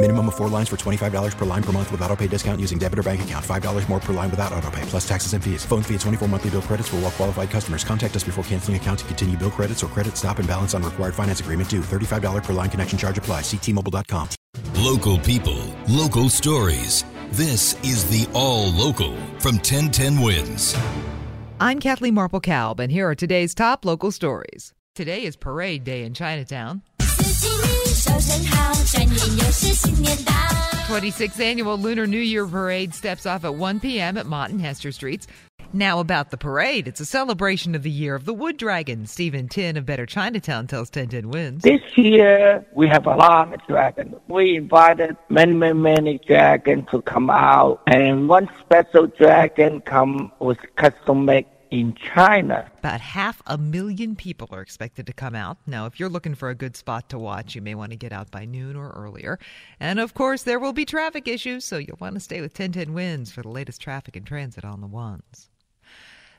Minimum 0.00 0.28
of 0.28 0.36
four 0.36 0.48
lines 0.48 0.68
for 0.68 0.76
$25 0.76 1.36
per 1.36 1.44
line 1.44 1.62
per 1.62 1.72
month 1.72 1.90
with 1.90 2.00
auto 2.02 2.14
pay 2.14 2.28
discount 2.28 2.60
using 2.60 2.78
debit 2.78 3.00
or 3.00 3.02
bank 3.02 3.22
account. 3.22 3.44
$5 3.44 3.88
more 3.88 3.98
per 3.98 4.12
line 4.12 4.30
without 4.30 4.52
auto 4.52 4.70
pay, 4.70 4.82
plus 4.82 5.06
taxes 5.06 5.32
and 5.32 5.42
fees. 5.42 5.64
Phone 5.64 5.82
fee 5.82 5.94
at 5.94 6.00
24 6.02 6.28
monthly 6.28 6.50
bill 6.50 6.62
credits 6.62 6.88
for 6.88 6.96
all 6.96 7.02
well 7.02 7.10
qualified 7.10 7.50
customers. 7.50 7.82
Contact 7.82 8.14
us 8.14 8.22
before 8.22 8.44
canceling 8.44 8.76
account 8.76 9.00
to 9.00 9.04
continue 9.06 9.36
bill 9.36 9.50
credits 9.50 9.82
or 9.82 9.88
credit 9.88 10.16
stop 10.16 10.38
and 10.38 10.46
balance 10.46 10.72
on 10.72 10.84
required 10.84 11.16
finance 11.16 11.40
agreement 11.40 11.68
due. 11.68 11.80
$35 11.80 12.44
per 12.44 12.52
line 12.52 12.70
connection 12.70 12.96
charge 12.96 13.18
apply. 13.18 13.40
Ctmobile.com. 13.40 14.28
Local 14.76 15.18
people, 15.18 15.58
local 15.88 16.28
stories. 16.28 17.04
This 17.32 17.74
is 17.82 18.04
the 18.08 18.30
All 18.34 18.70
Local 18.70 19.16
from 19.40 19.56
1010 19.56 20.20
Wins. 20.20 20.76
I'm 21.58 21.80
Kathleen 21.80 22.14
Marple 22.14 22.38
Kalb, 22.40 22.78
and 22.78 22.92
here 22.92 23.10
are 23.10 23.16
today's 23.16 23.52
top 23.52 23.84
local 23.84 24.12
stories. 24.12 24.72
Today 24.94 25.24
is 25.24 25.34
Parade 25.34 25.82
Day 25.82 26.04
in 26.04 26.14
Chinatown. 26.14 26.82
26th 29.48 31.40
annual 31.40 31.78
Lunar 31.78 32.06
New 32.06 32.18
Year 32.18 32.46
Parade 32.46 32.94
steps 32.94 33.24
off 33.24 33.46
at 33.46 33.54
1 33.54 33.80
p.m. 33.80 34.18
at 34.18 34.26
Mott 34.26 34.50
and 34.50 34.60
Hester 34.60 34.92
Streets. 34.92 35.26
Now 35.72 36.00
about 36.00 36.30
the 36.30 36.36
parade. 36.36 36.86
It's 36.86 37.00
a 37.00 37.06
celebration 37.06 37.74
of 37.74 37.82
the 37.82 37.90
year 37.90 38.14
of 38.14 38.26
the 38.26 38.34
wood 38.34 38.58
dragon. 38.58 39.06
Stephen 39.06 39.48
Tin 39.48 39.78
of 39.78 39.86
Better 39.86 40.04
Chinatown 40.04 40.66
tells 40.66 40.88
1010 40.88 41.30
Wins. 41.30 41.62
This 41.62 41.80
year 41.96 42.66
we 42.74 42.88
have 42.88 43.06
a 43.06 43.16
lot 43.16 43.54
of 43.54 43.66
dragons. 43.66 44.16
We 44.28 44.56
invited 44.56 45.16
many, 45.30 45.54
many, 45.54 45.78
many 45.78 46.18
dragons 46.26 46.86
to 46.90 47.00
come 47.00 47.30
out, 47.30 47.80
and 47.86 48.28
one 48.28 48.50
special 48.60 49.06
dragon 49.06 49.80
come 49.80 50.30
was 50.40 50.58
custom 50.76 51.24
made 51.24 51.46
in 51.70 51.94
China. 51.94 52.70
About 52.78 53.00
half 53.00 53.42
a 53.46 53.58
million 53.58 54.16
people 54.16 54.48
are 54.50 54.60
expected 54.60 55.06
to 55.06 55.12
come 55.12 55.34
out. 55.34 55.58
Now, 55.66 55.86
if 55.86 55.98
you're 55.98 56.08
looking 56.08 56.34
for 56.34 56.50
a 56.50 56.54
good 56.54 56.76
spot 56.76 57.08
to 57.10 57.18
watch, 57.18 57.54
you 57.54 57.62
may 57.62 57.74
want 57.74 57.90
to 57.90 57.96
get 57.96 58.12
out 58.12 58.30
by 58.30 58.44
noon 58.44 58.76
or 58.76 58.90
earlier. 58.90 59.38
And 59.80 60.00
of 60.00 60.14
course, 60.14 60.42
there 60.42 60.58
will 60.58 60.72
be 60.72 60.84
traffic 60.84 61.28
issues, 61.28 61.64
so 61.64 61.78
you'll 61.78 61.98
want 62.00 62.14
to 62.14 62.20
stay 62.20 62.40
with 62.40 62.58
1010 62.58 62.94
Wins 62.94 63.30
for 63.32 63.42
the 63.42 63.48
latest 63.48 63.80
traffic 63.80 64.16
and 64.16 64.26
transit 64.26 64.64
on 64.64 64.80
the 64.80 64.86
ones. 64.86 65.50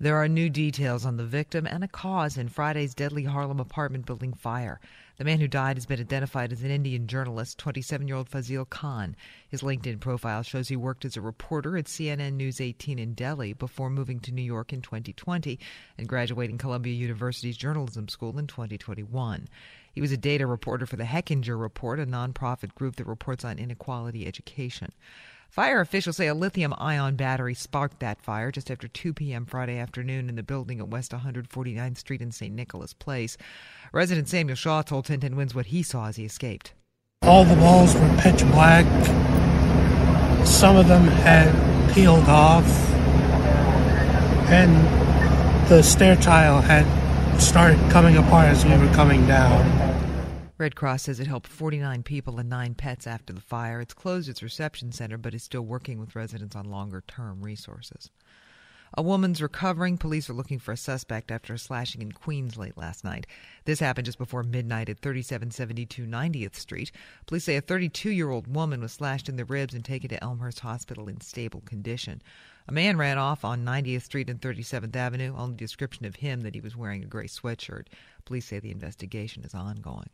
There 0.00 0.16
are 0.16 0.26
new 0.26 0.50
details 0.50 1.06
on 1.06 1.18
the 1.18 1.24
victim 1.24 1.68
and 1.68 1.84
a 1.84 1.88
cause 1.88 2.36
in 2.36 2.48
Friday's 2.48 2.96
deadly 2.96 3.22
Harlem 3.22 3.60
apartment 3.60 4.06
building 4.06 4.32
fire. 4.32 4.80
The 5.18 5.24
man 5.24 5.38
who 5.38 5.46
died 5.46 5.76
has 5.76 5.86
been 5.86 6.00
identified 6.00 6.52
as 6.52 6.64
an 6.64 6.72
Indian 6.72 7.06
journalist, 7.06 7.58
27 7.58 8.08
year 8.08 8.16
old 8.16 8.28
Fazil 8.28 8.64
Khan. 8.64 9.14
His 9.48 9.62
LinkedIn 9.62 10.00
profile 10.00 10.42
shows 10.42 10.66
he 10.66 10.74
worked 10.74 11.04
as 11.04 11.16
a 11.16 11.20
reporter 11.20 11.76
at 11.76 11.84
CNN 11.84 12.32
News 12.32 12.60
18 12.60 12.98
in 12.98 13.14
Delhi 13.14 13.52
before 13.52 13.88
moving 13.88 14.18
to 14.20 14.32
New 14.32 14.42
York 14.42 14.72
in 14.72 14.82
2020 14.82 15.60
and 15.96 16.08
graduating 16.08 16.58
Columbia 16.58 16.92
University's 16.92 17.56
journalism 17.56 18.08
school 18.08 18.36
in 18.36 18.48
2021. 18.48 19.46
He 19.92 20.00
was 20.00 20.10
a 20.10 20.16
data 20.16 20.44
reporter 20.44 20.86
for 20.86 20.96
the 20.96 21.04
Hechinger 21.04 21.58
Report, 21.58 22.00
a 22.00 22.06
nonprofit 22.06 22.74
group 22.74 22.96
that 22.96 23.06
reports 23.06 23.44
on 23.44 23.60
inequality 23.60 24.26
education. 24.26 24.90
Fire 25.54 25.80
officials 25.80 26.16
say 26.16 26.26
a 26.26 26.34
lithium 26.34 26.74
ion 26.78 27.14
battery 27.14 27.54
sparked 27.54 28.00
that 28.00 28.20
fire 28.20 28.50
just 28.50 28.72
after 28.72 28.88
2 28.88 29.14
p.m. 29.14 29.46
Friday 29.46 29.78
afternoon 29.78 30.28
in 30.28 30.34
the 30.34 30.42
building 30.42 30.80
at 30.80 30.88
West 30.88 31.12
149th 31.12 31.96
Street 31.96 32.20
in 32.20 32.32
St. 32.32 32.52
Nicholas 32.52 32.92
Place. 32.92 33.36
Resident 33.92 34.28
Samuel 34.28 34.56
Shaw 34.56 34.82
told 34.82 35.04
1010 35.04 35.36
Wins 35.36 35.54
what 35.54 35.66
he 35.66 35.84
saw 35.84 36.08
as 36.08 36.16
he 36.16 36.24
escaped. 36.24 36.72
All 37.22 37.44
the 37.44 37.54
walls 37.54 37.94
were 37.94 38.16
pitch 38.18 38.40
black. 38.46 38.84
Some 40.44 40.74
of 40.74 40.88
them 40.88 41.04
had 41.04 41.94
peeled 41.94 42.24
off. 42.24 42.66
And 44.50 44.74
the 45.68 45.84
stair 45.84 46.16
tile 46.16 46.62
had 46.62 46.84
started 47.40 47.78
coming 47.92 48.16
apart 48.16 48.48
as 48.48 48.64
we 48.64 48.76
were 48.76 48.92
coming 48.92 49.24
down. 49.28 49.83
Red 50.56 50.76
Cross 50.76 51.02
says 51.02 51.18
it 51.18 51.26
helped 51.26 51.48
49 51.48 52.04
people 52.04 52.38
and 52.38 52.48
nine 52.48 52.74
pets 52.74 53.08
after 53.08 53.32
the 53.32 53.40
fire. 53.40 53.80
It's 53.80 53.92
closed 53.92 54.28
its 54.28 54.42
reception 54.42 54.92
center, 54.92 55.18
but 55.18 55.34
is 55.34 55.42
still 55.42 55.62
working 55.62 55.98
with 55.98 56.14
residents 56.14 56.54
on 56.54 56.70
longer 56.70 57.02
term 57.08 57.42
resources. 57.42 58.10
A 58.96 59.02
woman's 59.02 59.42
recovering. 59.42 59.98
Police 59.98 60.30
are 60.30 60.34
looking 60.34 60.60
for 60.60 60.70
a 60.70 60.76
suspect 60.76 61.32
after 61.32 61.52
a 61.54 61.58
slashing 61.58 62.00
in 62.00 62.12
Queens 62.12 62.56
late 62.56 62.76
last 62.76 63.02
night. 63.02 63.26
This 63.64 63.80
happened 63.80 64.04
just 64.04 64.18
before 64.18 64.44
midnight 64.44 64.88
at 64.88 65.00
3772 65.00 66.06
90th 66.06 66.54
Street. 66.54 66.92
Police 67.26 67.42
say 67.42 67.56
a 67.56 67.60
32 67.60 68.10
year 68.10 68.30
old 68.30 68.46
woman 68.46 68.80
was 68.80 68.92
slashed 68.92 69.28
in 69.28 69.34
the 69.34 69.44
ribs 69.44 69.74
and 69.74 69.84
taken 69.84 70.10
to 70.10 70.22
Elmhurst 70.22 70.60
Hospital 70.60 71.08
in 71.08 71.20
stable 71.20 71.62
condition. 71.62 72.22
A 72.68 72.72
man 72.72 72.96
ran 72.96 73.18
off 73.18 73.44
on 73.44 73.64
90th 73.64 74.02
Street 74.02 74.30
and 74.30 74.40
37th 74.40 74.94
Avenue. 74.94 75.34
Only 75.36 75.56
description 75.56 76.06
of 76.06 76.14
him 76.14 76.42
that 76.42 76.54
he 76.54 76.60
was 76.60 76.76
wearing 76.76 77.02
a 77.02 77.08
gray 77.08 77.26
sweatshirt. 77.26 77.88
Police 78.24 78.46
say 78.46 78.60
the 78.60 78.70
investigation 78.70 79.42
is 79.42 79.52
ongoing. 79.52 80.10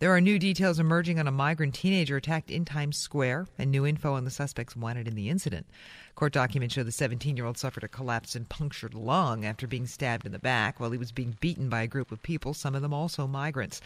There 0.00 0.14
are 0.14 0.20
new 0.20 0.38
details 0.38 0.78
emerging 0.78 1.18
on 1.18 1.26
a 1.26 1.32
migrant 1.32 1.74
teenager 1.74 2.16
attacked 2.16 2.52
in 2.52 2.64
Times 2.64 2.96
Square 2.96 3.48
and 3.58 3.68
new 3.68 3.84
info 3.84 4.14
on 4.14 4.24
the 4.24 4.30
suspects 4.30 4.76
wanted 4.76 5.08
in 5.08 5.16
the 5.16 5.28
incident. 5.28 5.66
Court 6.14 6.32
documents 6.32 6.76
show 6.76 6.84
the 6.84 6.92
17 6.92 7.36
year 7.36 7.44
old 7.44 7.58
suffered 7.58 7.82
a 7.82 7.88
collapsed 7.88 8.36
and 8.36 8.48
punctured 8.48 8.94
lung 8.94 9.44
after 9.44 9.66
being 9.66 9.88
stabbed 9.88 10.24
in 10.24 10.30
the 10.30 10.38
back 10.38 10.78
while 10.78 10.92
he 10.92 10.98
was 10.98 11.10
being 11.10 11.36
beaten 11.40 11.68
by 11.68 11.82
a 11.82 11.88
group 11.88 12.12
of 12.12 12.22
people, 12.22 12.54
some 12.54 12.76
of 12.76 12.82
them 12.82 12.94
also 12.94 13.26
migrants. 13.26 13.80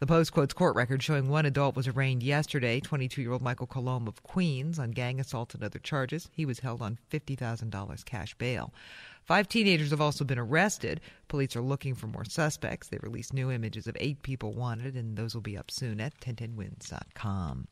The 0.00 0.06
Post 0.06 0.32
quotes 0.32 0.54
court 0.54 0.76
records 0.76 1.04
showing 1.04 1.28
one 1.28 1.44
adult 1.44 1.76
was 1.76 1.86
arraigned 1.86 2.22
yesterday, 2.22 2.80
22 2.80 3.20
year 3.20 3.32
old 3.32 3.42
Michael 3.42 3.66
Colomb 3.66 4.08
of 4.08 4.22
Queens, 4.22 4.78
on 4.78 4.92
gang 4.92 5.20
assault 5.20 5.52
and 5.52 5.62
other 5.62 5.78
charges. 5.78 6.30
He 6.32 6.46
was 6.46 6.60
held 6.60 6.80
on 6.80 6.98
$50,000 7.12 8.04
cash 8.06 8.34
bail. 8.36 8.72
Five 9.26 9.46
teenagers 9.46 9.90
have 9.90 10.00
also 10.00 10.24
been 10.24 10.38
arrested. 10.38 11.02
Police 11.28 11.54
are 11.54 11.60
looking 11.60 11.94
for 11.94 12.06
more 12.06 12.24
suspects. 12.24 12.88
They 12.88 12.96
released 13.02 13.34
new 13.34 13.50
images 13.50 13.86
of 13.86 13.94
eight 14.00 14.22
people 14.22 14.54
wanted, 14.54 14.96
and 14.96 15.18
those 15.18 15.34
will 15.34 15.42
be 15.42 15.58
up 15.58 15.70
soon 15.70 16.00
at 16.00 16.18
1010wins.com. 16.18 17.68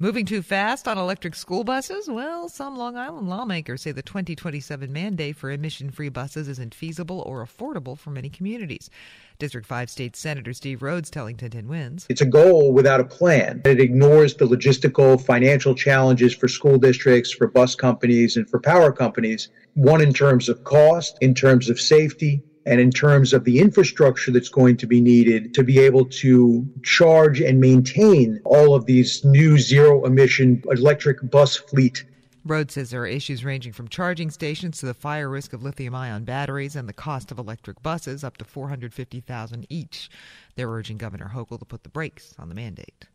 Moving 0.00 0.26
too 0.26 0.42
fast 0.42 0.88
on 0.88 0.98
electric 0.98 1.36
school 1.36 1.62
buses? 1.62 2.08
Well, 2.10 2.48
some 2.48 2.76
Long 2.76 2.96
Island 2.96 3.28
lawmakers 3.28 3.82
say 3.82 3.92
the 3.92 4.02
2027 4.02 4.92
mandate 4.92 5.36
for 5.36 5.52
emission 5.52 5.92
free 5.92 6.08
buses 6.08 6.48
isn't 6.48 6.74
feasible 6.74 7.20
or 7.20 7.46
affordable 7.46 7.96
for 7.96 8.10
many 8.10 8.28
communities. 8.28 8.90
District 9.38 9.64
5 9.64 9.88
State 9.88 10.16
Senator 10.16 10.52
Steve 10.52 10.80
Rhoads 10.80 11.10
telling 11.10 11.34
1010 11.34 11.68
Wins. 11.68 12.06
It's 12.10 12.20
a 12.20 12.26
goal 12.26 12.72
without 12.72 12.98
a 12.98 13.04
plan. 13.04 13.62
It 13.64 13.78
ignores 13.78 14.34
the 14.34 14.46
logistical, 14.46 15.24
financial 15.24 15.76
challenges 15.76 16.34
for 16.34 16.48
school 16.48 16.76
districts, 16.76 17.32
for 17.32 17.46
bus 17.46 17.76
companies, 17.76 18.36
and 18.36 18.50
for 18.50 18.58
power 18.58 18.90
companies. 18.90 19.48
One 19.74 20.00
in 20.00 20.12
terms 20.12 20.48
of 20.48 20.64
cost, 20.64 21.16
in 21.20 21.34
terms 21.34 21.70
of 21.70 21.78
safety, 21.78 22.42
and 22.66 22.80
in 22.80 22.90
terms 22.90 23.32
of 23.32 23.44
the 23.44 23.58
infrastructure 23.58 24.30
that's 24.30 24.48
going 24.48 24.76
to 24.78 24.86
be 24.86 25.00
needed 25.00 25.54
to 25.54 25.62
be 25.62 25.78
able 25.78 26.04
to 26.06 26.66
charge 26.82 27.40
and 27.40 27.60
maintain 27.60 28.40
all 28.44 28.74
of 28.74 28.86
these 28.86 29.24
new 29.24 29.58
zero 29.58 30.04
emission 30.04 30.62
electric 30.70 31.30
bus 31.30 31.56
fleet. 31.56 32.04
Rhoads 32.46 32.72
says 32.72 32.90
there 32.90 33.02
are 33.02 33.06
issues 33.06 33.42
ranging 33.42 33.72
from 33.72 33.88
charging 33.88 34.30
stations 34.30 34.78
to 34.78 34.86
the 34.86 34.92
fire 34.92 35.30
risk 35.30 35.54
of 35.54 35.62
lithium 35.62 35.94
ion 35.94 36.24
batteries 36.24 36.76
and 36.76 36.86
the 36.86 36.92
cost 36.92 37.30
of 37.30 37.38
electric 37.38 37.82
buses 37.82 38.22
up 38.22 38.36
to 38.36 38.44
450,000 38.44 39.66
each. 39.70 40.10
They're 40.54 40.68
urging 40.68 40.98
Governor 40.98 41.32
Hochul 41.34 41.58
to 41.58 41.64
put 41.64 41.84
the 41.84 41.88
brakes 41.88 42.34
on 42.38 42.50
the 42.50 42.54
mandate. 42.54 43.06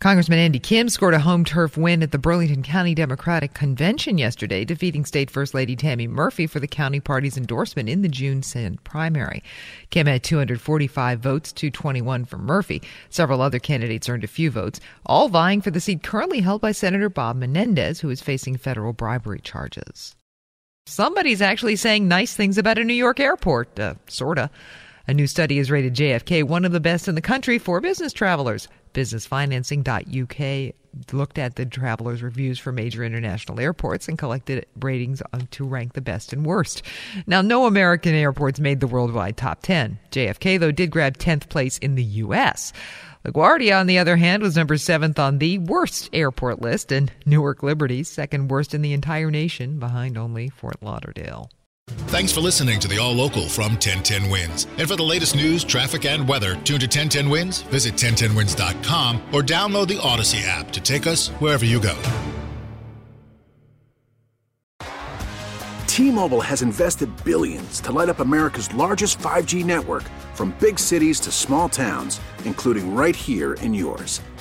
Congressman 0.00 0.38
Andy 0.38 0.58
Kim 0.58 0.88
scored 0.88 1.12
a 1.12 1.20
home 1.20 1.44
turf 1.44 1.76
win 1.76 2.02
at 2.02 2.10
the 2.10 2.16
Burlington 2.16 2.62
County 2.62 2.94
Democratic 2.94 3.52
Convention 3.52 4.16
yesterday, 4.16 4.64
defeating 4.64 5.04
State 5.04 5.30
First 5.30 5.52
Lady 5.52 5.76
Tammy 5.76 6.06
Murphy 6.06 6.46
for 6.46 6.58
the 6.58 6.66
county 6.66 7.00
party's 7.00 7.36
endorsement 7.36 7.86
in 7.86 8.00
the 8.00 8.08
June 8.08 8.42
Senate 8.42 8.82
primary. 8.82 9.44
Kim 9.90 10.06
had 10.06 10.22
245 10.22 11.20
votes, 11.20 11.52
221 11.52 12.24
for 12.24 12.38
Murphy. 12.38 12.80
Several 13.10 13.42
other 13.42 13.58
candidates 13.58 14.08
earned 14.08 14.24
a 14.24 14.26
few 14.26 14.50
votes, 14.50 14.80
all 15.04 15.28
vying 15.28 15.60
for 15.60 15.70
the 15.70 15.80
seat 15.80 16.02
currently 16.02 16.40
held 16.40 16.62
by 16.62 16.72
Senator 16.72 17.10
Bob 17.10 17.36
Menendez, 17.36 18.00
who 18.00 18.08
is 18.08 18.22
facing 18.22 18.56
federal 18.56 18.94
bribery 18.94 19.40
charges. 19.40 20.16
Somebody's 20.86 21.42
actually 21.42 21.76
saying 21.76 22.08
nice 22.08 22.34
things 22.34 22.56
about 22.56 22.78
a 22.78 22.84
New 22.84 22.94
York 22.94 23.20
airport, 23.20 23.78
uh, 23.78 23.96
sorta. 24.08 24.48
A 25.10 25.12
new 25.12 25.26
study 25.26 25.58
has 25.58 25.72
rated 25.72 25.96
JFK 25.96 26.44
one 26.44 26.64
of 26.64 26.70
the 26.70 26.78
best 26.78 27.08
in 27.08 27.16
the 27.16 27.20
country 27.20 27.58
for 27.58 27.80
business 27.80 28.12
travelers. 28.12 28.68
Businessfinancing.uk 28.94 30.74
looked 31.12 31.36
at 31.36 31.56
the 31.56 31.66
travelers' 31.66 32.22
reviews 32.22 32.60
for 32.60 32.70
major 32.70 33.02
international 33.02 33.58
airports 33.58 34.06
and 34.06 34.16
collected 34.16 34.66
ratings 34.78 35.20
to 35.50 35.66
rank 35.66 35.94
the 35.94 36.00
best 36.00 36.32
and 36.32 36.46
worst. 36.46 36.82
Now, 37.26 37.42
no 37.42 37.66
American 37.66 38.14
airports 38.14 38.60
made 38.60 38.78
the 38.78 38.86
worldwide 38.86 39.36
top 39.36 39.62
10. 39.62 39.98
JFK, 40.12 40.60
though, 40.60 40.70
did 40.70 40.92
grab 40.92 41.18
10th 41.18 41.48
place 41.48 41.76
in 41.78 41.96
the 41.96 42.04
U.S. 42.04 42.72
LaGuardia, 43.24 43.80
on 43.80 43.88
the 43.88 43.98
other 43.98 44.14
hand, 44.14 44.44
was 44.44 44.54
number 44.54 44.76
seventh 44.76 45.18
on 45.18 45.38
the 45.38 45.58
worst 45.58 46.08
airport 46.12 46.62
list, 46.62 46.92
and 46.92 47.10
Newark 47.26 47.64
Liberty, 47.64 48.04
second 48.04 48.46
worst 48.46 48.74
in 48.74 48.82
the 48.82 48.92
entire 48.92 49.32
nation, 49.32 49.80
behind 49.80 50.16
only 50.16 50.50
Fort 50.50 50.80
Lauderdale. 50.80 51.50
Thanks 52.08 52.32
for 52.32 52.40
listening 52.40 52.80
to 52.80 52.88
the 52.88 52.98
All 52.98 53.12
Local 53.12 53.48
from 53.48 53.72
1010 53.72 54.30
Wins. 54.30 54.66
And 54.78 54.88
for 54.88 54.96
the 54.96 55.02
latest 55.02 55.34
news, 55.34 55.64
traffic, 55.64 56.04
and 56.04 56.26
weather, 56.26 56.54
tune 56.64 56.80
to 56.80 56.86
1010 56.86 57.28
Wins, 57.28 57.62
visit 57.62 57.94
1010wins.com, 57.94 59.20
or 59.32 59.42
download 59.42 59.88
the 59.88 59.98
Audacy 59.98 60.46
app 60.46 60.70
to 60.72 60.80
take 60.80 61.06
us 61.06 61.28
wherever 61.40 61.64
you 61.64 61.80
go. 61.80 61.96
T 65.86 66.10
Mobile 66.10 66.40
has 66.40 66.62
invested 66.62 67.10
billions 67.24 67.80
to 67.80 67.92
light 67.92 68.08
up 68.08 68.20
America's 68.20 68.72
largest 68.74 69.18
5G 69.18 69.64
network 69.64 70.04
from 70.34 70.56
big 70.58 70.78
cities 70.78 71.20
to 71.20 71.30
small 71.30 71.68
towns, 71.68 72.20
including 72.44 72.94
right 72.94 73.14
here 73.14 73.54
in 73.54 73.74
yours. 73.74 74.22